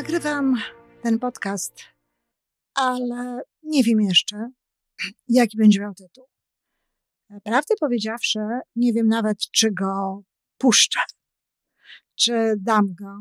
[0.00, 0.54] Nagrywam
[1.02, 1.72] ten podcast,
[2.74, 4.50] ale nie wiem jeszcze,
[5.28, 6.24] jaki będzie miał tytuł.
[7.44, 8.38] Prawdę powiedziawszy,
[8.76, 10.22] nie wiem nawet, czy go
[10.58, 11.00] puszczę,
[12.14, 13.20] czy dam go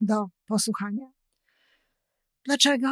[0.00, 1.06] do posłuchania.
[2.44, 2.88] Dlaczego?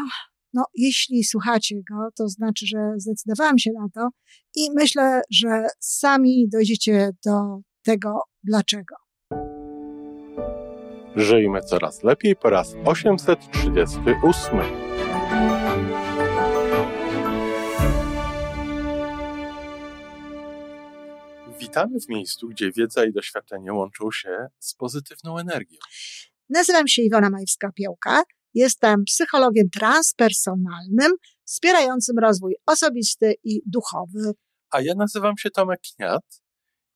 [0.52, 4.08] No, jeśli słuchacie go, to znaczy, że zdecydowałam się na to
[4.54, 9.09] i myślę, że sami dojdziecie do tego dlaczego.
[11.20, 14.58] Żyjmy coraz lepiej po raz 838.
[21.60, 25.78] Witamy w miejscu, gdzie wiedza i doświadczenie łączą się z pozytywną energią.
[26.48, 28.22] Nazywam się Iwona Majwska-Piołka.
[28.54, 31.12] Jestem psychologiem transpersonalnym,
[31.44, 34.32] wspierającym rozwój osobisty i duchowy.
[34.70, 36.42] A ja nazywam się Tomek Kniat.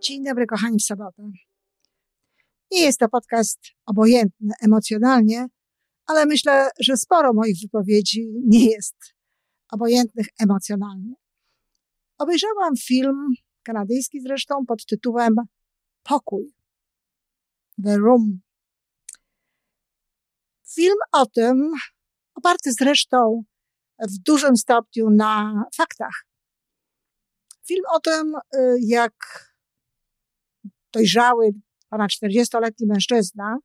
[0.00, 1.30] Dzień dobry, kochani, w sobotę.
[2.70, 5.46] Nie jest to podcast obojętny emocjonalnie,
[6.06, 8.96] ale myślę, że sporo moich wypowiedzi nie jest
[9.70, 11.14] obojętnych emocjonalnie.
[12.18, 13.32] Obejrzałam film,
[13.62, 15.34] kanadyjski zresztą, pod tytułem
[16.02, 16.54] Pokój.
[17.84, 18.40] The Room.
[20.74, 21.72] Film o tym,
[22.34, 23.42] oparty zresztą
[23.98, 26.24] w dużym stopniu na faktach.
[27.66, 29.47] Film o tym, y, jak
[30.92, 31.50] dojrzały,
[31.90, 33.58] ponad 40-letni mężczyzna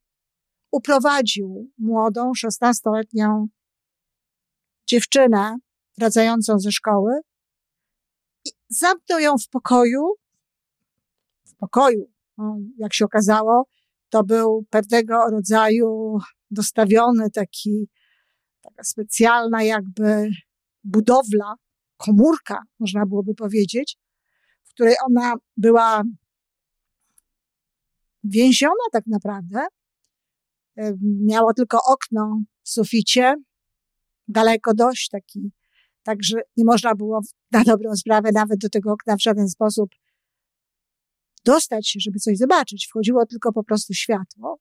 [0.71, 3.45] uprowadził młodą, 16-letnią
[4.87, 5.57] dziewczynę
[5.97, 7.11] wracającą ze szkoły
[8.45, 10.01] i zamknął ją w pokoju.
[11.45, 13.67] W pokoju, no, jak się okazało,
[14.09, 16.17] to był pewnego rodzaju
[16.51, 17.89] dostawiony taki,
[18.61, 20.29] taka specjalna jakby
[20.83, 21.53] budowla,
[21.97, 23.97] komórka, można byłoby powiedzieć,
[24.63, 26.03] w której ona była
[28.23, 29.67] więziona tak naprawdę.
[30.77, 33.35] E, miała tylko okno w suficie,
[34.27, 35.51] daleko dość, taki,
[36.03, 39.89] także nie można było na dobrą sprawę nawet do tego okna w żaden sposób
[41.45, 42.87] dostać się, żeby coś zobaczyć.
[42.89, 44.59] Wchodziło tylko po prostu światło.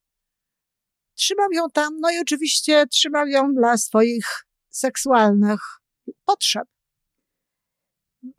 [1.14, 4.26] Trzymał ją tam, no i oczywiście trzymał ją dla swoich
[4.70, 5.60] seksualnych
[6.24, 6.68] potrzeb.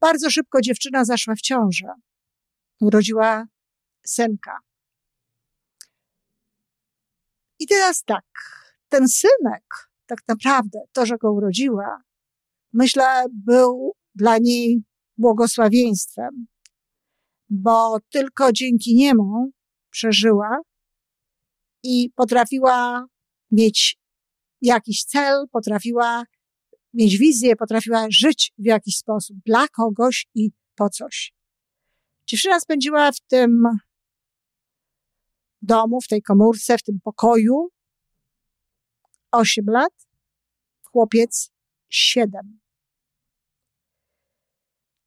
[0.02, 1.88] Bardzo szybko dziewczyna zaszła w ciążę.
[2.82, 3.46] Urodziła
[4.06, 4.58] synka.
[7.64, 8.26] I teraz tak,
[8.90, 9.64] ten synek,
[10.06, 12.02] tak naprawdę, to, że go urodziła,
[12.74, 14.84] myślę, był dla niej
[15.18, 16.48] błogosławieństwem,
[17.50, 19.52] bo tylko dzięki niemu
[19.90, 20.58] przeżyła
[21.84, 23.06] i potrafiła
[23.52, 23.98] mieć
[24.62, 26.24] jakiś cel, potrafiła
[26.94, 31.34] mieć wizję, potrafiła żyć w jakiś sposób dla kogoś i po coś.
[32.28, 33.64] Dziewczyna spędziła w tym
[35.64, 37.70] domu, w tej komórce, w tym pokoju
[39.32, 39.94] 8 lat,
[40.92, 41.52] chłopiec
[41.90, 42.60] 7.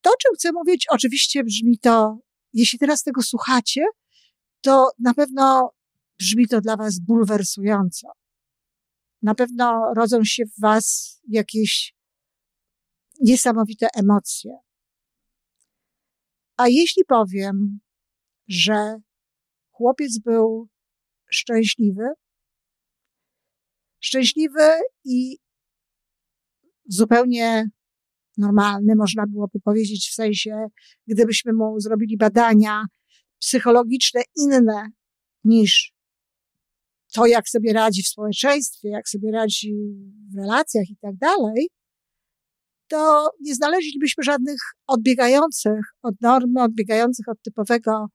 [0.01, 2.19] To, o czym chcę mówić, oczywiście brzmi to,
[2.53, 3.85] jeśli teraz tego słuchacie,
[4.61, 5.71] to na pewno
[6.19, 8.09] brzmi to dla Was bulwersująco.
[9.23, 11.95] Na pewno rodzą się w Was jakieś
[13.21, 14.59] niesamowite emocje.
[16.57, 17.81] A jeśli powiem,
[18.49, 18.99] że
[19.77, 20.69] chłopiec był
[21.31, 22.05] szczęśliwy.
[24.01, 24.71] Szczęśliwy
[25.05, 25.39] i
[26.89, 27.71] zupełnie
[28.37, 30.67] normalny, można byłoby powiedzieć, w sensie,
[31.07, 32.85] gdybyśmy mu zrobili badania
[33.39, 34.91] psychologiczne inne
[35.45, 35.93] niż
[37.13, 39.75] to, jak sobie radzi w społeczeństwie, jak sobie radzi
[40.33, 41.69] w relacjach i tak dalej,
[42.89, 48.07] to nie znaleźlibyśmy żadnych odbiegających od normy, odbiegających od typowego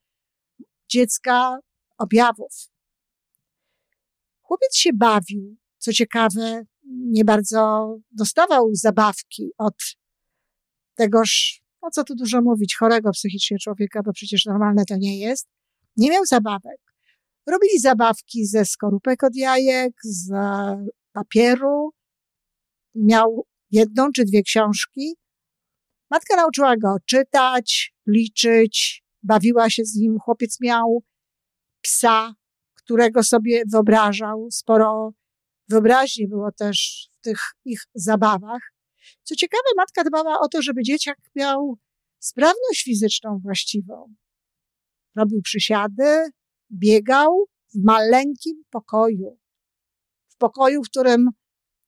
[0.92, 1.58] dziecka
[1.98, 2.52] objawów.
[4.42, 9.76] Chłopiec się bawił, co ciekawe, nie bardzo dostawał zabawki od
[10.96, 15.48] tegoż, no co tu dużo mówić, chorego psychicznie człowieka, bo przecież normalne to nie jest.
[15.98, 16.82] Nie miał zabawek.
[17.48, 20.32] Robili zabawki ze skorupek od jajek, z
[21.12, 21.92] papieru.
[22.96, 25.16] Miał jedną czy dwie książki.
[26.10, 30.20] Matka nauczyła go czytać, liczyć, bawiła się z nim.
[30.20, 31.04] Chłopiec miał
[31.82, 32.34] psa,
[32.74, 34.48] którego sobie wyobrażał.
[34.52, 35.14] Sporo
[35.70, 38.62] wyobraźni było też tych ich zabawach.
[39.24, 41.78] Co ciekawe, matka dbała o to, żeby dzieciak miał
[42.20, 44.14] sprawność fizyczną właściwą.
[45.16, 46.30] Robił przysiady,
[46.72, 49.38] biegał w maleńkim pokoju.
[50.28, 51.30] W pokoju, w którym,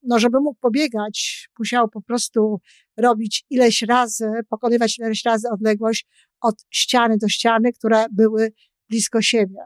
[0.03, 2.59] no, żeby mógł pobiegać, musiał po prostu
[2.97, 6.07] robić ileś razy, pokonywać ileś razy odległość
[6.43, 8.53] od ściany do ściany, które były
[8.89, 9.65] blisko siebie.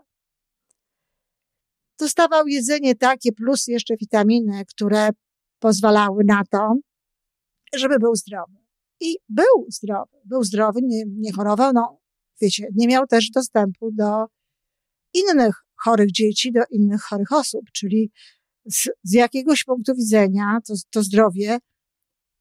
[1.99, 5.09] Dostawał jedzenie takie, plus jeszcze witaminy, które
[5.59, 6.75] pozwalały na to,
[7.75, 8.57] żeby był zdrowy.
[8.99, 10.17] I był zdrowy.
[10.25, 11.99] Był zdrowy, nie, nie chorował, no
[12.41, 14.25] wiecie, nie miał też dostępu do
[15.13, 18.11] innych chorych dzieci, do innych chorych osób, czyli
[18.65, 21.57] z, z jakiegoś punktu widzenia to, to zdrowie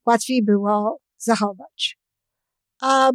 [0.05, 1.99] łatwiej było zachować.
[2.81, 3.11] A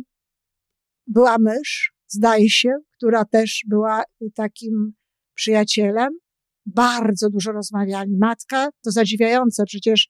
[1.12, 4.02] była mysz, zdaje się, która też była
[4.34, 4.92] takim
[5.34, 6.18] przyjacielem.
[6.66, 8.16] Bardzo dużo rozmawiali.
[8.18, 10.08] Matka, to zadziwiające, przecież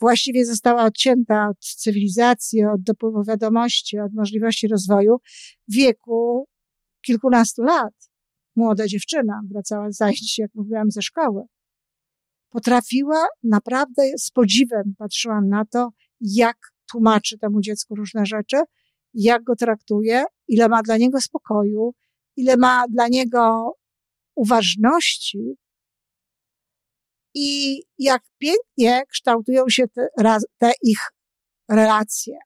[0.00, 5.16] właściwie została odcięta od cywilizacji, od dopływu wiadomości, od możliwości rozwoju
[5.68, 6.48] w wieku
[7.00, 7.94] kilkunastu lat.
[8.56, 11.42] Młoda dziewczyna wracała z zajęć, jak mówiłam, ze szkoły.
[12.50, 15.88] Potrafiła naprawdę z podziwem patrzyłam na to,
[16.20, 16.56] jak
[16.90, 18.56] tłumaczy temu dziecku różne rzeczy,
[19.16, 21.94] jak go traktuje, ile ma dla niego spokoju,
[22.36, 23.72] ile ma dla niego
[24.34, 25.56] uważności
[27.34, 30.08] i jak pięknie kształtują się te,
[30.58, 30.98] te ich
[31.68, 32.38] relacje.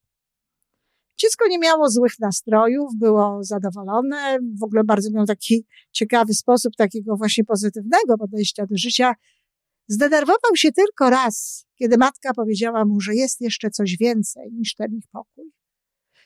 [1.20, 7.16] Dziecko nie miało złych nastrojów, było zadowolone, w ogóle bardzo miał taki ciekawy sposób takiego
[7.16, 9.14] właśnie pozytywnego podejścia do życia.
[9.88, 14.94] Zdenerwował się tylko raz, kiedy matka powiedziała mu, że jest jeszcze coś więcej niż ten
[14.94, 15.59] ich pokój.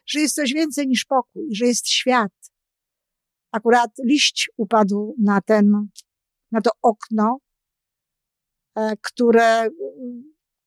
[0.06, 2.32] Że jest coś więcej niż pokój, że jest świat.
[3.52, 5.88] Akurat liść upadł na ten,
[6.52, 7.38] na to okno,
[8.76, 9.68] e, które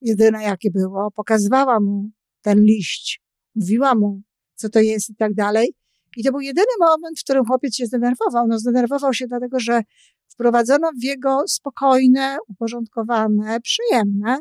[0.02, 2.10] jedyne jakie było, pokazywała mu
[2.42, 3.22] ten liść,
[3.56, 4.22] mówiła mu,
[4.56, 5.74] co to jest i tak dalej.
[6.18, 8.48] I to był jedyny moment, w którym chłopiec się zdenerwował.
[8.48, 9.82] No, zdenerwował się dlatego, że
[10.28, 14.40] wprowadzono w jego spokojne, uporządkowane, przyjemne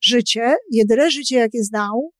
[0.00, 2.12] życie, jedyne życie, jakie znał,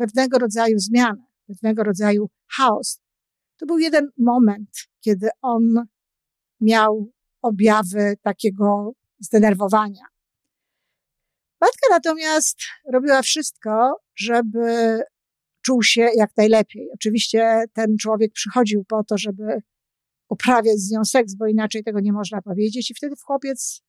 [0.00, 3.00] pewnego rodzaju zmianę, pewnego rodzaju chaos.
[3.56, 4.70] To był jeden moment,
[5.00, 5.74] kiedy on
[6.60, 7.12] miał
[7.42, 10.04] objawy takiego zdenerwowania.
[11.60, 12.58] Matka natomiast
[12.92, 14.98] robiła wszystko, żeby
[15.62, 16.90] czuł się jak najlepiej.
[16.94, 19.62] Oczywiście ten człowiek przychodził po to, żeby
[20.28, 22.90] uprawiać z nią seks, bo inaczej tego nie można powiedzieć.
[22.90, 23.82] I wtedy chłopiec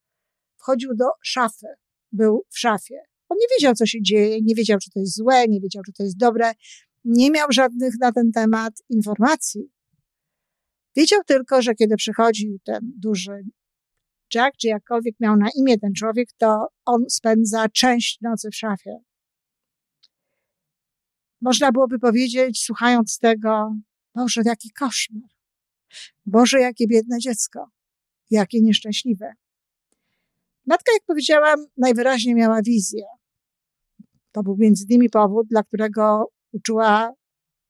[0.56, 1.66] wchodził do szafy,
[2.12, 3.11] był w szafie.
[3.32, 5.92] On nie wiedział, co się dzieje, nie wiedział, czy to jest złe, nie wiedział, czy
[5.92, 6.52] to jest dobre,
[7.04, 9.70] nie miał żadnych na ten temat informacji.
[10.96, 13.44] Wiedział tylko, że kiedy przychodzi ten duży
[14.34, 18.98] Jack, czy jakkolwiek miał na imię ten człowiek, to on spędza część nocy w szafie.
[21.40, 23.76] Można byłoby powiedzieć, słuchając tego,
[24.14, 25.28] Boże, jaki koszmar.
[26.26, 27.70] Boże, jakie biedne dziecko.
[28.30, 29.32] Jakie nieszczęśliwe.
[30.66, 33.04] Matka, jak powiedziałam, najwyraźniej miała wizję.
[34.32, 37.12] To był między innymi powód, dla którego uczyła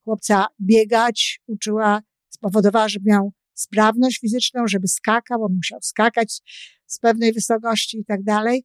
[0.05, 6.41] chłopca biegać, uczyła, spowodowała, żeby miał sprawność fizyczną, żeby skakał, on musiał skakać
[6.87, 8.65] z pewnej wysokości i tak dalej.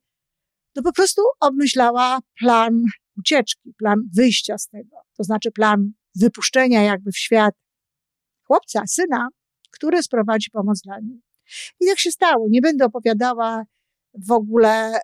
[0.75, 2.83] No po prostu obmyślała plan
[3.17, 4.97] ucieczki, plan wyjścia z tego.
[5.17, 7.55] To znaczy plan wypuszczenia jakby w świat
[8.43, 9.27] chłopca, syna,
[9.71, 11.21] który sprowadzi pomoc dla niej.
[11.79, 12.47] I tak się stało.
[12.49, 13.63] Nie będę opowiadała
[14.27, 14.99] w ogóle, y,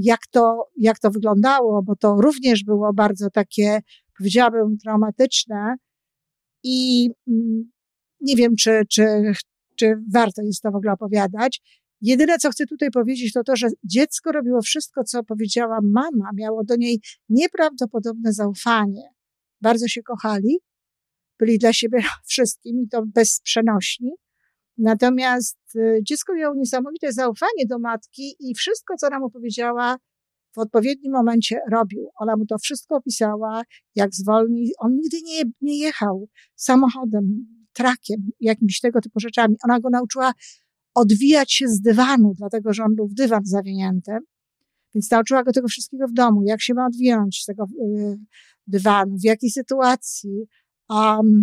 [0.00, 3.80] jak to, jak to wyglądało, bo to również było bardzo takie,
[4.18, 5.76] powiedziałabym, traumatyczne.
[6.62, 7.70] I mm,
[8.20, 9.32] nie wiem, czy, czy,
[9.76, 11.62] czy warto jest to w ogóle opowiadać.
[12.00, 16.64] Jedyne, co chcę tutaj powiedzieć, to to, że dziecko robiło wszystko, co powiedziała mama, miało
[16.64, 19.02] do niej nieprawdopodobne zaufanie.
[19.60, 20.58] Bardzo się kochali,
[21.38, 24.10] byli dla siebie wszystkim i to bez przenośni.
[24.78, 29.96] Natomiast y, dziecko miało niesamowite zaufanie do matki i wszystko, co nam opowiedziała,
[30.54, 32.10] w odpowiednim momencie robił.
[32.20, 33.62] Ona mu to wszystko opisała,
[33.94, 34.70] jak zwolni.
[34.78, 39.56] On nigdy nie, nie jechał samochodem, trakiem, jakimiś tego typu rzeczami.
[39.64, 40.32] Ona go nauczyła
[40.94, 44.12] odwijać się z dywanu, dlatego że on był w dywan zawinięty.
[44.94, 48.18] Więc nauczyła go tego wszystkiego w domu, jak się ma odwinąć z tego y,
[48.66, 50.46] dywanu, w jakiej sytuacji,
[50.88, 51.42] um,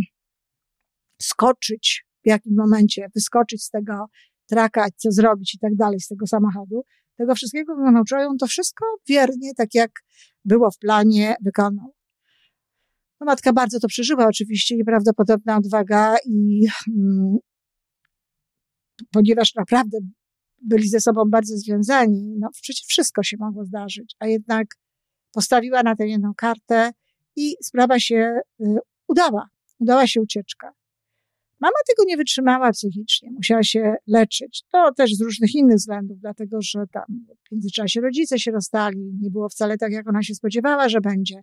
[1.22, 4.06] skoczyć w jakim momencie, wyskoczyć z tego
[4.48, 6.84] traka, co zrobić i tak dalej, z tego samochodu.
[7.18, 9.92] Tego wszystkiego go nauczyła on to wszystko wiernie, tak jak
[10.46, 11.94] było w planie, wykonał.
[13.20, 17.38] No, matka bardzo to przeżyła, oczywiście, nieprawdopodobna odwaga i mm,
[19.12, 19.98] ponieważ naprawdę
[20.62, 24.68] byli ze sobą bardzo związani, no przecież wszystko się mogło zdarzyć, a jednak
[25.32, 26.92] postawiła na tę jedną kartę
[27.36, 28.66] i sprawa się y,
[29.08, 29.50] udała.
[29.80, 30.72] Udała się ucieczka.
[31.60, 34.64] Mama tego nie wytrzymała psychicznie, musiała się leczyć.
[34.72, 37.04] To też z różnych innych względów, dlatego że tam
[37.48, 41.42] w międzyczasie rodzice się rozstali, nie było wcale tak, jak ona się spodziewała, że będzie.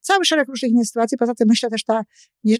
[0.00, 1.18] Cały szereg różnych innych sytuacji.
[1.18, 2.02] Poza tym myślę też ta,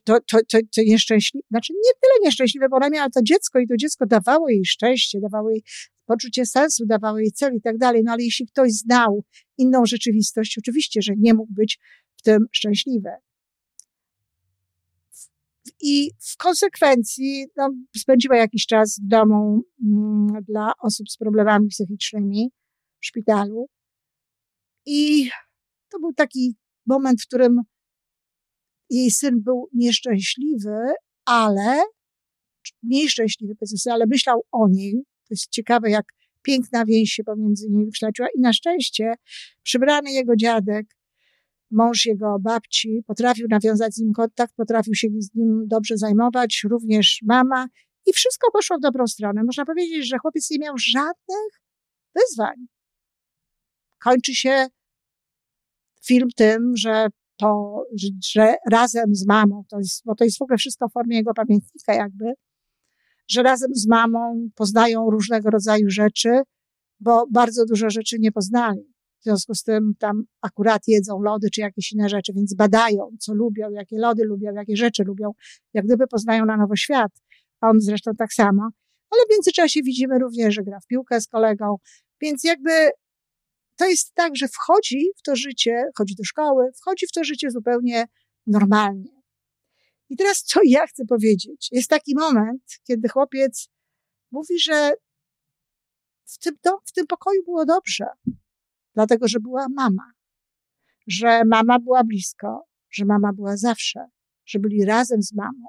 [0.04, 3.66] to, to, to, to nieszczęśliwe, znaczy nie tyle nieszczęśliwe, bo ona miała to dziecko i
[3.66, 5.62] to dziecko dawało jej szczęście, dawało jej
[6.06, 8.02] poczucie sensu, dawało jej cel i tak dalej.
[8.04, 9.24] No ale jeśli ktoś znał
[9.58, 11.78] inną rzeczywistość, oczywiście, że nie mógł być
[12.16, 13.10] w tym szczęśliwy.
[15.80, 22.50] I w konsekwencji no, spędziła jakiś czas w domu mm, dla osób z problemami psychicznymi
[23.00, 23.66] w szpitalu.
[24.86, 25.30] I
[25.88, 26.56] to był taki
[26.86, 27.60] moment, w którym
[28.90, 30.76] jej syn był nieszczęśliwy,
[31.24, 31.82] ale
[32.82, 33.54] mniej szczęśliwy,
[33.90, 34.92] ale myślał o niej.
[35.04, 36.04] To jest ciekawe, jak
[36.42, 38.28] piękna więź się pomiędzy nimi kształciła.
[38.34, 39.14] I na szczęście
[39.62, 40.86] przybrany jego dziadek
[41.70, 47.20] mąż jego babci potrafił nawiązać z nim kontakt, potrafił się z nim dobrze zajmować, również
[47.22, 47.66] mama
[48.06, 49.44] i wszystko poszło w dobrą stronę.
[49.44, 51.60] Można powiedzieć, że chłopiec nie miał żadnych
[52.14, 52.56] wyzwań.
[53.98, 54.66] Kończy się
[56.06, 57.06] film tym, że
[57.36, 57.82] to,
[58.24, 61.34] że razem z mamą, to jest, bo to jest w ogóle wszystko w formie jego
[61.34, 62.24] pamiętnika jakby,
[63.28, 66.42] że razem z mamą poznają różnego rodzaju rzeczy,
[67.00, 68.97] bo bardzo dużo rzeczy nie poznali.
[69.20, 73.34] W związku z tym tam akurat jedzą lody czy jakieś inne rzeczy, więc badają, co
[73.34, 75.30] lubią, jakie lody lubią, jakie rzeczy lubią,
[75.74, 77.12] jak gdyby poznają na nowo świat.
[77.60, 78.62] A on zresztą tak samo.
[79.10, 81.76] Ale w międzyczasie widzimy również, że gra w piłkę z kolegą,
[82.20, 82.90] więc jakby
[83.76, 87.50] to jest tak, że wchodzi w to życie, chodzi do szkoły, wchodzi w to życie
[87.50, 88.04] zupełnie
[88.46, 89.18] normalnie.
[90.08, 91.68] I teraz co ja chcę powiedzieć?
[91.72, 93.68] Jest taki moment, kiedy chłopiec
[94.30, 94.92] mówi, że
[96.24, 98.06] w tym, w tym pokoju było dobrze
[98.98, 100.12] dlatego że była mama,
[101.06, 104.00] że mama była blisko, że mama była zawsze,
[104.46, 105.66] że byli razem z mamą.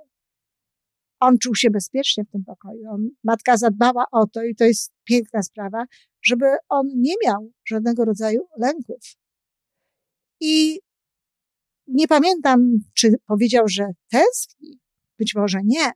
[1.19, 2.89] On czuł się bezpiecznie w tym pokoju.
[2.89, 5.86] On, matka zadbała o to i to jest piękna sprawa,
[6.21, 9.03] żeby on nie miał żadnego rodzaju lęków.
[10.39, 10.79] I
[11.88, 14.79] nie pamiętam, czy powiedział, że tęskni.
[15.19, 15.91] Być może nie,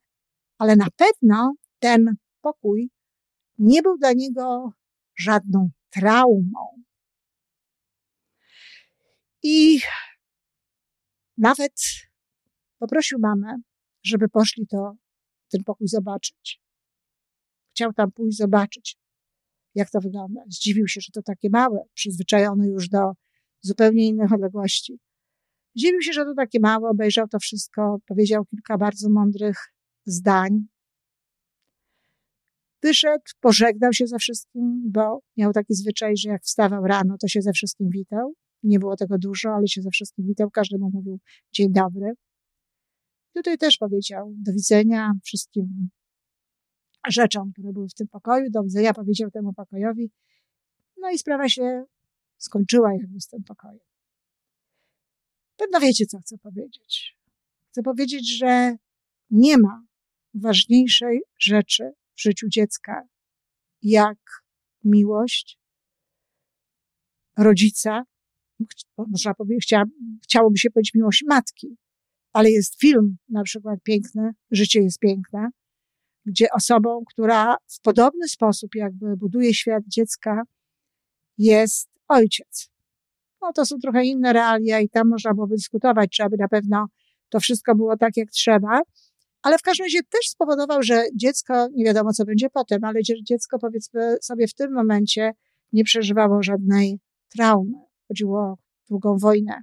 [0.57, 2.89] ale na pewno ten pokój
[3.57, 4.73] nie był dla niego
[5.15, 6.83] żadną traumą.
[9.43, 9.79] I
[11.37, 11.73] nawet
[12.79, 13.57] poprosił mamę,
[14.03, 14.93] żeby poszli to,
[15.51, 16.61] ten pokój zobaczyć.
[17.71, 18.97] Chciał tam pójść zobaczyć,
[19.75, 20.41] jak to wygląda.
[20.47, 23.11] Zdziwił się, że to takie małe, przyzwyczajony już do
[23.61, 24.99] zupełnie innych odległości.
[25.75, 29.57] Zdziwił się, że to takie małe, obejrzał to wszystko, powiedział kilka bardzo mądrych
[30.05, 30.67] zdań.
[32.81, 37.41] Wyszedł, pożegnał się ze wszystkim, bo miał taki zwyczaj, że jak wstawał rano, to się
[37.41, 38.33] ze wszystkim witał.
[38.63, 40.51] Nie było tego dużo, ale się ze wszystkim witał.
[40.51, 41.19] Każdemu mówił
[41.51, 42.13] dzień dobry.
[43.35, 45.89] Tutaj też powiedział do widzenia wszystkim
[47.09, 48.49] rzeczom, które były w tym pokoju.
[48.49, 50.11] Do widzenia powiedział temu pokojowi.
[50.97, 51.85] No i sprawa się
[52.37, 53.79] skończyła jakby z tym pokojem.
[55.57, 57.17] Pewno wiecie, co chcę powiedzieć.
[57.71, 58.75] Chcę powiedzieć, że
[59.29, 59.85] nie ma
[60.33, 63.07] ważniejszej rzeczy w życiu dziecka
[63.81, 64.17] jak
[64.83, 65.59] miłość
[67.37, 68.03] rodzica
[68.97, 69.83] można powiedzieć, chcia,
[70.23, 71.77] chciałoby się powiedzieć miłość matki,
[72.33, 75.49] ale jest film na przykład piękny, Życie jest piękne,
[76.25, 80.41] gdzie osobą, która w podobny sposób jakby buduje świat dziecka,
[81.37, 82.69] jest ojciec.
[83.41, 86.87] No to są trochę inne realia i tam można byłoby dyskutować, czy aby na pewno
[87.29, 88.81] to wszystko było tak, jak trzeba,
[89.43, 93.59] ale w każdym razie też spowodował, że dziecko, nie wiadomo co będzie potem, ale dziecko
[93.59, 95.33] powiedzmy sobie w tym momencie
[95.73, 96.99] nie przeżywało żadnej
[97.35, 97.92] traumy.
[98.13, 98.57] Chodziło o
[98.89, 99.61] długą wojnę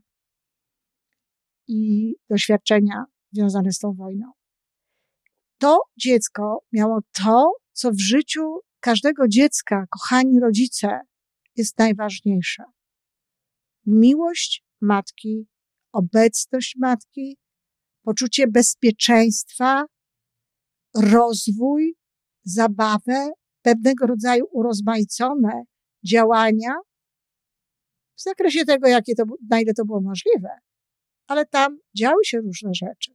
[1.69, 4.33] i doświadczenia związane z tą wojną.
[5.59, 11.00] To dziecko miało to, co w życiu każdego dziecka, kochani rodzice,
[11.57, 12.62] jest najważniejsze.
[13.87, 15.47] Miłość matki,
[15.92, 17.37] obecność matki,
[18.02, 19.85] poczucie bezpieczeństwa,
[20.95, 21.95] rozwój,
[22.45, 23.30] zabawę,
[23.62, 25.62] pewnego rodzaju urozmaicone
[26.07, 26.73] działania
[28.21, 30.49] w zakresie tego, jakie to, na ile to było możliwe.
[31.27, 33.12] Ale tam działy się różne rzeczy.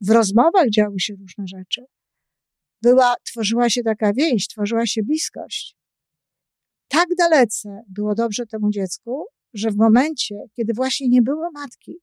[0.00, 1.84] W rozmowach działy się różne rzeczy.
[2.82, 5.76] Była, tworzyła się taka więź, tworzyła się bliskość.
[6.88, 9.24] Tak dalece było dobrze temu dziecku,
[9.54, 11.94] że w momencie, kiedy właśnie nie było matki,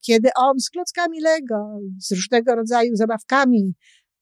[0.00, 3.74] kiedy on z klockami Lego, z różnego rodzaju zabawkami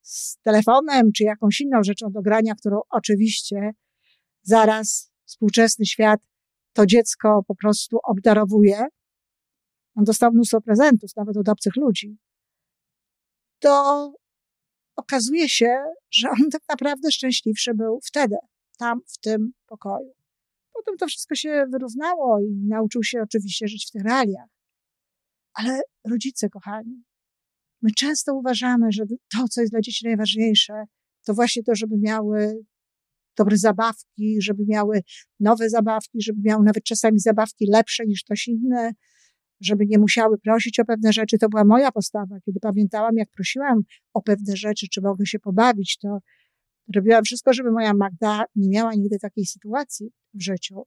[0.02, 3.71] z telefonem czy jakąś inną rzeczą do grania, którą oczywiście
[4.43, 6.21] zaraz współczesny świat
[6.78, 8.87] to dziecko po prostu obdarowuje.
[9.94, 12.18] On dostał mnóstwo prezentów, nawet od obcych ludzi.
[13.58, 14.12] To
[14.97, 18.37] okazuje się, że on tak naprawdę szczęśliwszy był wtedy,
[18.78, 20.12] tam, w tym pokoju.
[20.73, 24.49] Potem to wszystko się wyrównało i nauczył się oczywiście żyć w tych realiach.
[25.54, 25.80] Ale
[26.11, 27.04] rodzice, kochani,
[27.82, 30.85] my często uważamy, że to, co jest dla dzieci najważniejsze,
[31.26, 32.66] to właśnie to, żeby miały
[33.38, 35.02] dobre zabawki, żeby miały
[35.40, 38.92] nowe zabawki, żeby miały nawet czasami zabawki lepsze niż ktoś inny,
[39.61, 41.38] żeby nie musiały prosić o pewne rzeczy.
[41.38, 42.40] To była moja postawa.
[42.45, 43.80] Kiedy pamiętałam, jak prosiłam
[44.14, 46.18] o pewne rzeczy, czy mogę się pobawić, to
[46.95, 50.83] robiłam wszystko, żeby moja Magda nie miała nigdy takiej sytuacji w życiu.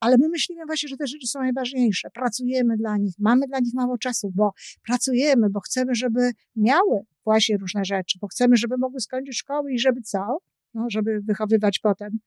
[0.00, 2.10] Ale my myślimy właśnie, że te rzeczy są najważniejsze.
[2.10, 4.52] Pracujemy dla nich, mamy dla nich mało czasu, bo
[4.86, 9.78] pracujemy, bo chcemy, żeby miały właśnie różne rzeczy, bo chcemy, żeby mogły skończyć szkoły i
[9.78, 10.38] żeby co?
[10.74, 12.18] No, żeby wychowywać potem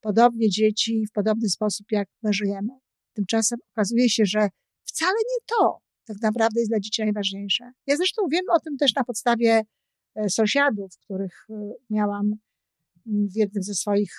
[0.00, 2.72] podobnie dzieci w podobny sposób, jak my żyjemy.
[3.12, 4.48] Tymczasem okazuje się, że
[4.84, 7.72] wcale nie to tak naprawdę jest dla dzieci najważniejsze.
[7.86, 9.62] Ja zresztą wiem o tym też na podstawie
[10.14, 11.54] e, sąsiadów, których e,
[11.90, 12.30] miałam
[13.06, 14.10] w jednym ze swoich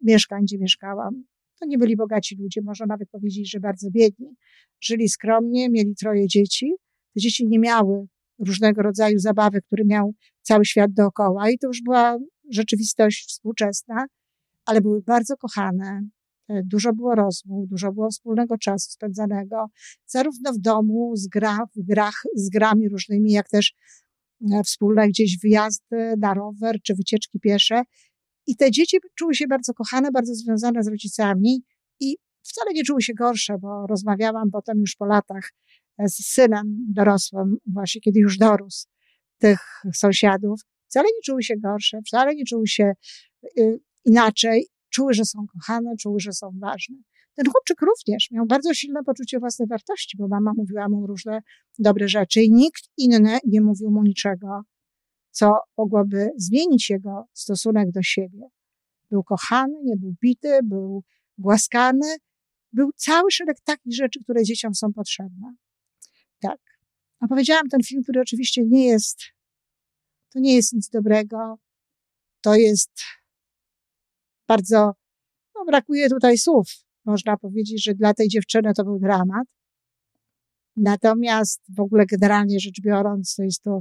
[0.00, 1.24] mieszkań, gdzie mieszkałam.
[1.60, 4.36] To nie byli bogaci ludzie, można nawet powiedzieć, że bardzo biedni.
[4.80, 6.74] Żyli skromnie, mieli troje dzieci.
[7.14, 8.06] Te dzieci nie miały
[8.38, 12.18] różnego rodzaju zabawy, które miał cały świat dookoła i to już była
[12.50, 14.06] rzeczywistość współczesna,
[14.64, 16.08] ale były bardzo kochane.
[16.48, 19.66] E, dużo było rozmów, dużo było wspólnego czasu spędzanego,
[20.06, 23.74] zarówno w domu, z gra, w grach, z grami różnymi, jak też
[24.52, 27.82] e, wspólne gdzieś wyjazdy na rower czy wycieczki piesze.
[28.46, 31.62] I te dzieci czuły się bardzo kochane, bardzo związane z rodzicami
[32.00, 35.50] i wcale nie czuły się gorsze, bo rozmawiałam potem już po latach
[35.98, 38.86] e, z synem dorosłym, właśnie kiedy już dorósł,
[39.38, 39.60] tych
[39.94, 40.60] sąsiadów.
[40.94, 42.92] Wcale nie czuły się gorsze, wcale nie czuły się
[43.58, 44.66] y, inaczej.
[44.90, 46.96] Czuły, że są kochane, czuły, że są ważne.
[47.34, 51.40] Ten chłopczyk również miał bardzo silne poczucie własnej wartości, bo mama mówiła mu różne
[51.78, 54.62] dobre rzeczy i nikt inny nie mówił mu niczego,
[55.30, 58.48] co mogłoby zmienić jego stosunek do siebie.
[59.10, 61.02] Był kochany, nie był bity, był
[61.38, 62.16] głaskany,
[62.72, 65.54] był cały szereg takich rzeczy, które dzieciom są potrzebne.
[66.40, 66.60] Tak.
[67.20, 69.18] Opowiedziałam ten film, który oczywiście nie jest,
[70.34, 71.56] to nie jest nic dobrego.
[72.40, 73.00] To jest
[74.48, 74.92] bardzo,
[75.54, 76.66] no brakuje tutaj słów.
[77.04, 79.46] Można powiedzieć, że dla tej dziewczyny to był dramat.
[80.76, 83.80] Natomiast w ogóle generalnie rzecz biorąc, to jest to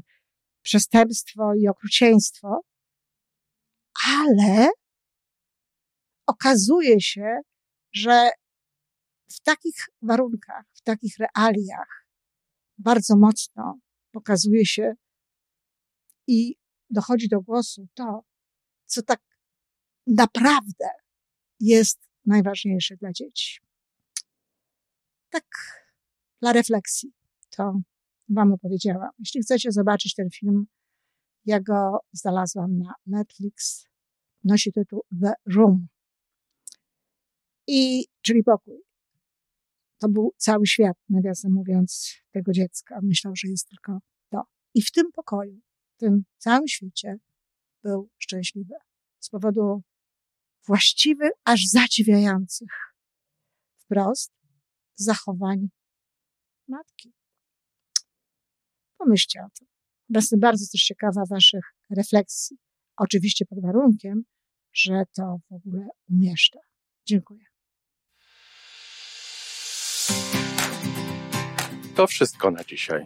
[0.62, 2.62] przestępstwo i okrucieństwo,
[4.08, 4.70] ale
[6.28, 7.40] okazuje się,
[7.94, 8.30] że
[9.30, 12.08] w takich warunkach, w takich realiach
[12.78, 13.80] bardzo mocno
[14.12, 14.94] pokazuje się
[16.28, 16.56] i
[16.90, 18.24] dochodzi do głosu to,
[18.86, 19.22] co tak
[20.08, 20.90] naprawdę
[21.60, 23.60] jest najważniejsze dla dzieci.
[25.30, 25.46] Tak
[26.42, 27.14] dla refleksji
[27.50, 27.82] to
[28.30, 29.10] Wam opowiedziałam.
[29.20, 30.66] Jeśli chcecie zobaczyć ten film,
[31.46, 33.88] ja go znalazłam na Netflix.
[34.44, 35.88] Nosi tytuł The Room.
[37.68, 38.80] I, czyli pokój.
[39.98, 43.00] To był cały świat, nawiasem mówiąc, tego dziecka.
[43.04, 44.44] Myślał, że jest tylko to.
[44.74, 45.62] I w tym pokoju,
[45.98, 47.18] tym całym świecie
[47.84, 48.74] był szczęśliwy.
[49.20, 49.84] Z powodu
[50.68, 52.70] właściwych, aż zadziwiających
[53.78, 54.32] wprost
[54.96, 55.70] zachowań
[56.68, 57.14] matki.
[58.98, 59.68] Pomyślcie o tym.
[60.10, 62.58] Jestem bardzo też ciekawa Waszych refleksji.
[62.98, 64.24] Oczywiście pod warunkiem,
[64.74, 66.60] że to w ogóle umieszczę.
[67.06, 67.46] Dziękuję.
[71.96, 73.06] To wszystko na dzisiaj.